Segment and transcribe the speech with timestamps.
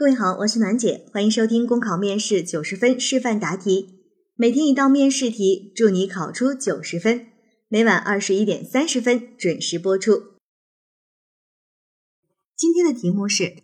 [0.00, 4.00] 各位好，我是暖姐，欢迎收听公考面试九十分示范答题，
[4.34, 7.26] 每天一道面试题，祝你考出九十分。
[7.68, 10.22] 每晚二十一点三十分准时播出。
[12.56, 13.56] 今天的题目是：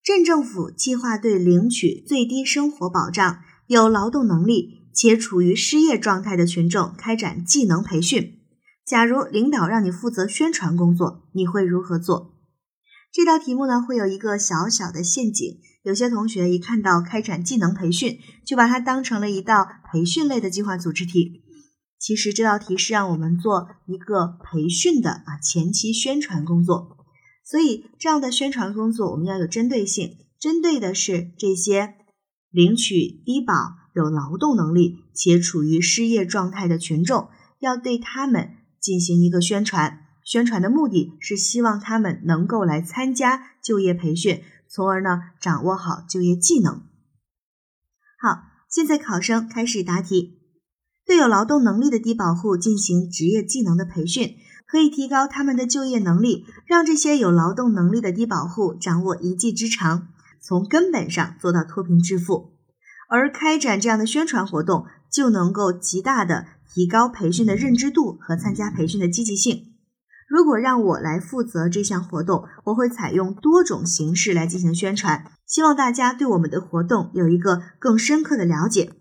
[0.00, 8.38] 镇政府计划对领取最低生活保障、有劳动能力且处于失业状态的群众开展技能培训。
[8.86, 12.36] 假如领导让你负责宣传工作，你会如何做？
[13.12, 15.58] 这道题目呢，会有一个小小的陷阱。
[15.82, 21.42] 有些同学一看到开展技能培训，就把它当成了一道培训类的计划组织题。
[21.98, 26.98] 其实这道题是让我们做一个培训的啊前期宣传工作。
[27.44, 31.94] 所以这样的宣传工作，我们要有针对性，针对的是这些
[32.50, 33.54] 领取低保、
[33.94, 39.98] 有劳动能力且处于失业状态的群众，要对他们进行一个宣传。
[40.30, 46.84] 宣传的目的是希望他们能够来参加就业培训，从而呢掌握好就业技能。
[48.16, 50.38] 好，现在考生开始答题。
[51.04, 54.36] 对有劳动能力的低保户进行职业技能的培训，
[54.68, 62.52] 可以提高他们的就业能力，让这些有劳动能力的低保户掌握一技之长，从根本上做到脱贫致富。
[63.08, 69.69] 而开展这样的宣传活动，就能够极大的提高培训的认知度和参加培训的积极性。
[70.30, 78.92] 如果让我来负责这项活动，我会采用多种形式来进行宣传，希望大家对我们的活动有一个更深刻的了解。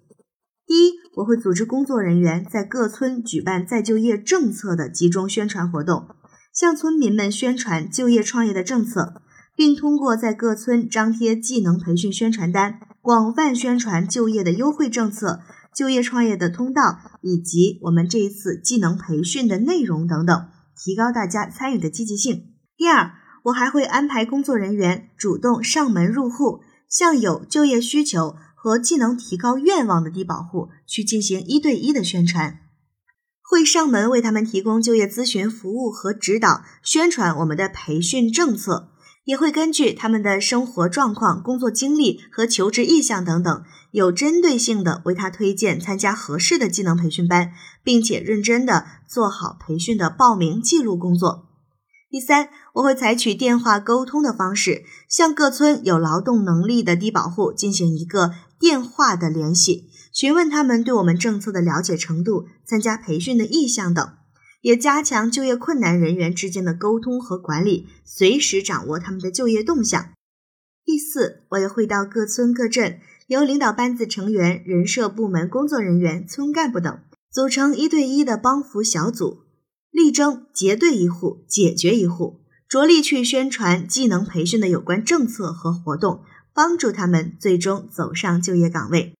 [0.65, 6.07] 第一，我会组织工作人员在各村举办再就业政策的集中宣传活动，
[6.51, 9.21] 向村民们宣传就业创业的政策，
[9.55, 15.41] 并通过在各村张贴技能培训宣传单，广泛宣传就业的优惠政策、
[15.75, 20.47] 就业创业的通道以及我们这一次技能培训的内容等等。
[20.81, 22.53] 提高大家参与的积极性。
[22.77, 23.11] 第二，
[23.43, 32.59] 我还会安排工作人员主动上门入户，向有就业需求和技能提高愿望的低保户去进行一对一的宣传，
[33.41, 38.93] 会上门为他们提供就业咨询服务和指导，宣传我们的培训政策。
[39.29, 47.51] 也会根据他们的生活状况、工作经历和求职意向等等，有针对性的为他推荐参加合适的技能培训班，
[47.83, 51.45] 并且认真的做好培训的报名记录工作。
[52.09, 64.09] 第三，我会采取电话沟通的方式，向各村有劳动能力的低保户进行一个电话的联系，询问他们对我们政策的了解程度、参加培训的意向等。
[64.61, 70.09] 也加强就业困难人员之间的沟通和管理，随时掌握他们的就业动向。
[70.83, 76.99] 第四，我也会到各村各镇，由领导班子成员、人社部门工作人员、村干部等
[77.31, 79.43] 组成一对一的帮扶小组，
[79.91, 89.13] 力争结对一户解决一户，着力去宣传技能培训的有关政策和活动，帮助他们最终走上就业岗位。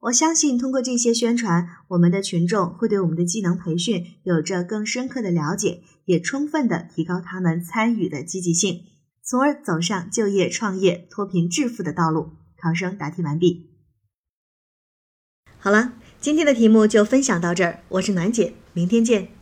[0.00, 8.84] 我相信，通过这些宣传，我们的群众会对我们的技能培训有着更深刻的了解，也充分的提高他们参与的积极性，
[9.22, 12.32] 从而走上就业、创业、脱贫致富的道路。
[12.58, 13.70] 考生答题完毕。
[15.58, 19.35] 好了，今天的题目就分享到这儿，我是暖姐，明天见。